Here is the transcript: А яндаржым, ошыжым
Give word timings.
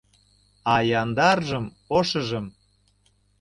А 0.73 0.75
яндаржым, 1.01 1.65
ошыжым 1.97 2.45